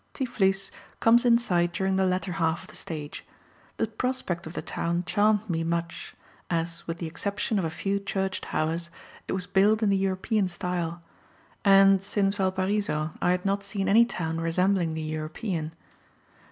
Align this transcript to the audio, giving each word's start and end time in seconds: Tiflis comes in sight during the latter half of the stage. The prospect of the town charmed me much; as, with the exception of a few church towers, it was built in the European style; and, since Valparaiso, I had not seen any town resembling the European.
Tiflis 0.15 0.71
comes 0.99 1.25
in 1.25 1.37
sight 1.37 1.71
during 1.73 1.95
the 1.95 2.07
latter 2.07 2.31
half 2.31 2.63
of 2.63 2.69
the 2.69 2.75
stage. 2.75 3.23
The 3.77 3.85
prospect 3.85 4.47
of 4.47 4.53
the 4.53 4.63
town 4.63 5.03
charmed 5.05 5.47
me 5.47 5.63
much; 5.63 6.15
as, 6.49 6.87
with 6.87 6.97
the 6.97 7.05
exception 7.05 7.59
of 7.59 7.65
a 7.65 7.69
few 7.69 7.99
church 7.99 8.41
towers, 8.41 8.89
it 9.27 9.33
was 9.33 9.45
built 9.45 9.83
in 9.83 9.89
the 9.89 9.95
European 9.97 10.47
style; 10.47 11.03
and, 11.63 12.01
since 12.01 12.35
Valparaiso, 12.37 13.11
I 13.21 13.29
had 13.29 13.45
not 13.45 13.61
seen 13.61 13.87
any 13.87 14.03
town 14.05 14.41
resembling 14.41 14.95
the 14.95 15.03
European. 15.03 15.71